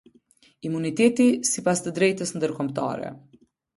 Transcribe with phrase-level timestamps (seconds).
[0.69, 3.13] Imuniteti sipas të drejtës ndërkombëtare.